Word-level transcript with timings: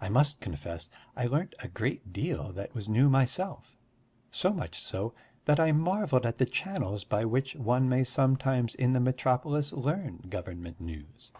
I 0.00 0.08
must 0.08 0.40
confess 0.40 0.88
I 1.14 1.26
learnt 1.26 1.54
a 1.58 1.68
great 1.68 2.10
deal 2.10 2.54
that 2.54 2.74
was 2.74 2.88
new 2.88 3.10
myself, 3.10 3.76
so 4.30 4.50
much 4.50 4.80
so 4.80 5.12
that 5.44 5.60
I 5.60 5.72
marvelled 5.72 6.24
at 6.24 6.38
the 6.38 6.46
channels 6.46 7.04
by 7.04 7.26
which 7.26 7.54
one 7.56 7.86
may 7.86 8.04
sometimes 8.04 8.74
in 8.74 8.94
the 8.94 8.98
metropolis 9.00 9.70
learn 9.74 10.24
government 10.30 10.80
news. 10.80 11.32